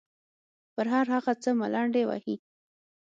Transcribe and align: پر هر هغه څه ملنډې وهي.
پر 0.73 0.85
هر 0.93 1.05
هغه 1.15 1.33
څه 1.43 1.49
ملنډې 1.59 2.03
وهي. 2.07 2.35